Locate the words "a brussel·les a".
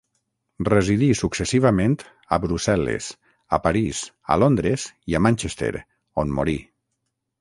2.37-3.61